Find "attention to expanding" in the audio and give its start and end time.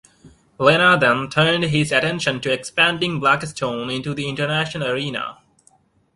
1.91-3.19